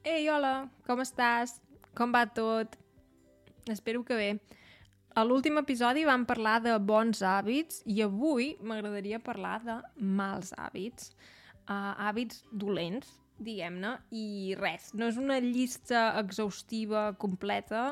[0.00, 1.58] Ei, hola, com estàs?
[1.92, 2.78] Com va tot?
[3.68, 4.28] Espero que bé.
[5.12, 11.12] A l'últim episodi vam parlar de bons hàbits i avui m'agradaria parlar de mals hàbits.
[11.68, 13.12] Uh, hàbits dolents,
[13.44, 17.90] diguem-ne, i res, no és una llista exhaustiva completa,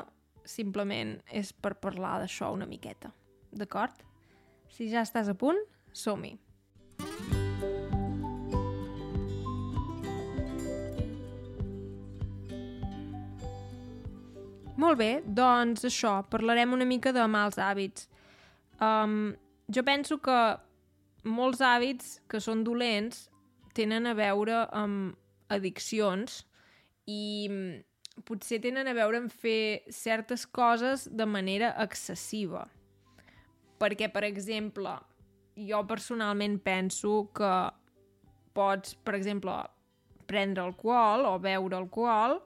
[0.49, 3.13] simplement és per parlar d'això una miqueta.
[3.53, 4.01] D'acord?
[4.73, 5.61] Si ja estàs a punt,
[5.93, 6.39] som-hi.
[14.79, 18.07] Molt bé, doncs això, parlarem una mica de mals hàbits.
[18.79, 19.33] Um,
[19.67, 20.37] jo penso que
[21.27, 23.25] molts hàbits que són dolents
[23.75, 25.17] tenen a veure amb
[25.51, 26.45] addiccions
[27.11, 32.63] i mm, potser tenen a veure amb fer certes coses de manera excessiva.
[33.79, 34.95] Perquè, per exemple,
[35.59, 37.53] jo personalment penso que
[38.55, 39.59] pots, per exemple,
[40.29, 42.39] prendre alcohol o beure alcohol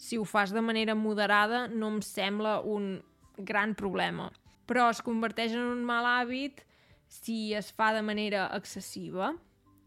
[0.00, 3.02] si ho fas de manera moderada no em sembla un
[3.36, 4.30] gran problema.
[4.64, 6.64] Però es converteix en un mal hàbit
[7.10, 9.34] si es fa de manera excessiva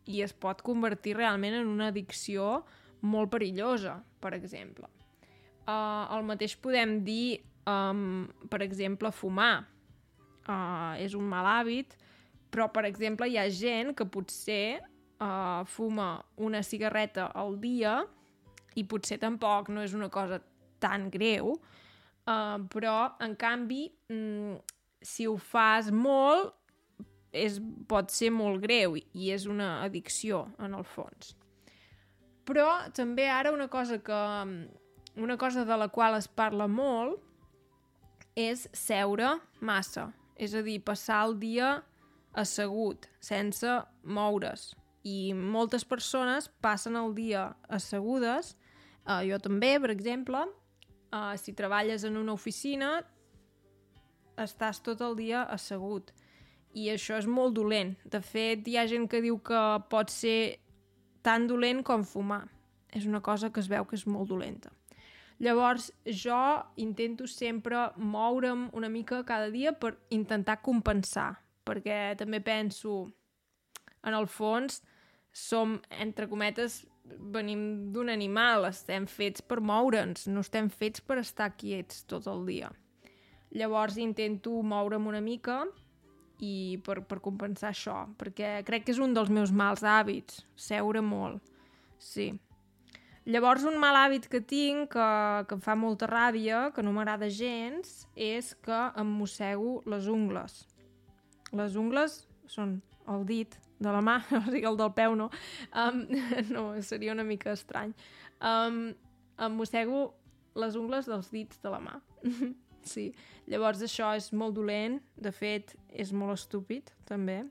[0.06, 2.62] i es pot convertir realment en una addicció
[3.02, 4.86] molt perillosa, per exemple.
[5.66, 9.66] Uh, el mateix podem dir, um, per exemple, fumar.
[10.44, 11.96] Uh, és un mal hàbit,
[12.52, 18.04] però, per exemple, hi ha gent que potser uh, fuma una cigarreta al dia
[18.76, 20.42] i potser tampoc no és una cosa
[20.84, 24.58] tan greu, uh, però, en canvi, mm,
[25.04, 26.54] si ho fas molt,
[27.34, 27.58] és,
[27.90, 31.34] pot ser molt greu i és una addicció, en el fons.
[32.46, 34.20] Però també ara una cosa que
[35.16, 37.22] una cosa de la qual es parla molt
[38.36, 41.76] és seure massa, és a dir, passar el dia
[42.34, 43.70] assegut, sense
[44.04, 44.74] moure's.
[45.06, 48.56] I moltes persones passen el dia assegudes
[49.04, 50.46] Uh, jo també, per exemple,
[51.12, 53.02] uh, si treballes en una oficina,
[54.40, 56.14] estàs tot el dia assegut.
[56.74, 57.94] I això és molt dolent.
[58.10, 60.60] De fet, hi ha gent que diu que pot ser
[61.22, 62.46] tan dolent com fumar.
[62.94, 64.72] És una cosa que es veu que és molt dolenta.
[65.44, 66.40] Llavors, jo
[66.78, 71.34] intento sempre moure'm una mica cada dia per intentar compensar,
[71.66, 73.10] perquè també penso,
[74.04, 74.82] en el fons,
[75.34, 81.52] som, entre cometes, venim d'un animal, estem fets per moure'ns, no estem fets per estar
[81.58, 82.72] quiets tot el dia.
[83.54, 85.64] Llavors intento moure'm una mica
[86.42, 91.04] i per, per compensar això, perquè crec que és un dels meus mals hàbits, seure
[91.06, 91.44] molt,
[92.02, 92.32] sí.
[93.24, 95.10] Llavors un mal hàbit que tinc, que,
[95.48, 100.64] que em fa molta ràbia, que no m'agrada gens, és que em mossego les ungles.
[101.56, 105.30] Les ungles són el dit de la mà, o sigui, el del peu no,
[105.84, 106.04] um,
[106.56, 107.94] no, seria una mica estrany.
[108.42, 108.86] Um,
[109.40, 110.12] em mossego
[110.60, 111.98] les ungles dels dits de la mà.
[112.94, 113.10] sí,
[113.50, 117.44] llavors això és molt dolent, de fet, és molt estúpid, també.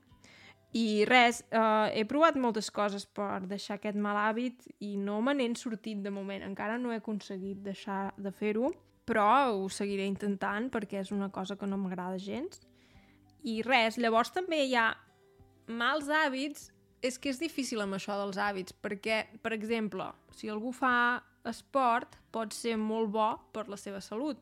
[0.73, 5.35] I res, uh, he provat moltes coses per deixar aquest mal hàbit i no me
[5.37, 6.41] n'he sortit de moment.
[6.41, 8.71] Encara no he aconseguit deixar de fer-ho,
[9.05, 12.63] però ho seguiré intentant perquè és una cosa que no m'agrada gens.
[13.43, 14.87] I res, llavors també hi ha
[15.67, 16.71] mals hàbits
[17.03, 22.15] és que és difícil amb això dels hàbits, perquè, per exemple, si algú fa esport,
[22.31, 24.39] pot ser molt bo per la seva salut,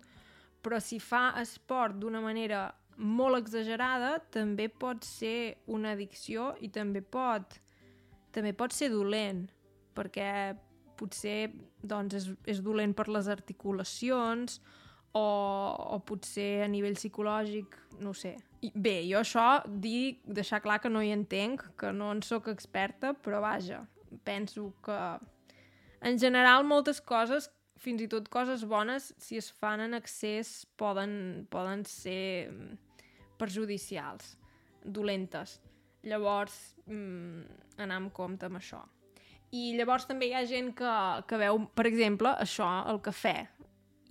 [0.62, 2.68] però si fa esport d'una manera
[3.02, 7.58] molt exagerada, també pot ser una addicció i també pot,
[8.32, 9.48] també pot ser dolent,
[9.98, 10.54] perquè
[11.00, 11.50] potser
[11.82, 14.60] doncs, és, és dolent per les articulacions
[15.18, 17.74] o, o potser a nivell psicològic,
[18.06, 18.36] no sé,
[18.76, 23.16] bé, jo això dic, deixar clar que no hi entenc, que no en sóc experta,
[23.18, 23.82] però vaja,
[24.24, 25.00] penso que
[26.02, 27.50] en general moltes coses,
[27.82, 32.78] fins i tot coses bones, si es fan en excés, poden, poden ser mm,
[33.42, 34.36] perjudicials,
[34.86, 35.60] dolentes.
[36.06, 37.46] Llavors, mmm,
[37.82, 38.82] anar amb compte amb això.
[39.54, 40.94] I llavors també hi ha gent que,
[41.28, 43.36] que veu, per exemple, això, el cafè.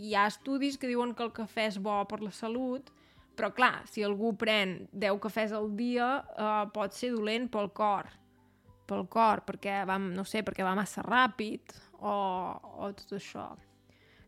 [0.01, 2.91] Hi ha estudis que diuen que el cafè és bo per la salut,
[3.41, 8.11] però clar, si algú pren 10 cafès al dia, uh, pot ser dolent pel cor.
[8.85, 11.73] Pel cor, perquè va, no sé, perquè va massa ràpid
[12.05, 12.13] o,
[12.85, 13.47] o tot això.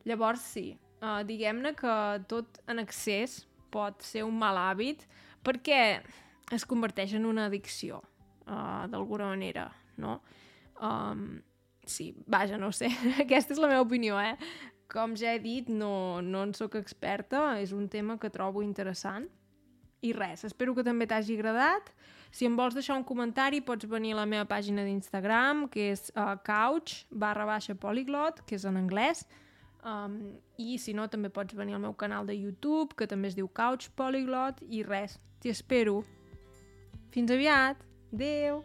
[0.09, 0.71] Llavors sí,
[1.03, 1.97] uh, diguem-ne que
[2.31, 3.43] tot en excés
[3.73, 5.05] pot ser un mal hàbit
[5.45, 5.83] perquè
[6.57, 8.01] es converteix en una addicció,
[8.47, 9.67] uh, d'alguna manera,
[10.01, 10.23] no?
[10.81, 11.43] Um,
[11.85, 12.89] sí, vaja, no sé,
[13.27, 14.39] aquesta és la meva opinió, eh?
[14.93, 19.29] Com ja he dit, no, no en sóc experta, és un tema que trobo interessant.
[20.03, 21.93] I res, espero que també t'hagi agradat.
[22.33, 26.09] Si em vols deixar un comentari, pots venir a la meva pàgina d'Instagram, que és
[26.17, 29.27] uh, couch barra baixa polyglot, que és en anglès,
[29.85, 30.19] um,
[30.59, 33.49] i si no, també pots venir al meu canal de YouTube, que també es diu
[33.53, 36.01] Couch Polyglot, i res, t'hi espero.
[37.13, 37.85] Fins aviat!
[38.13, 38.65] Adéu!